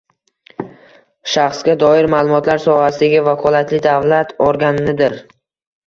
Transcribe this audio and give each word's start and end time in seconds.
shaxsga 1.33 1.75
doir 1.85 2.09
ma’lumotlar 2.15 2.65
sohasidagi 2.67 3.23
vakolatli 3.31 3.85
davlat 3.91 4.37
organidir 4.51 5.21